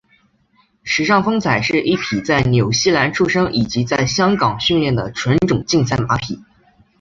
[0.81, 6.39] 时尚风采是一匹在纽西兰出生以及在香港训练的纯种竞赛马匹。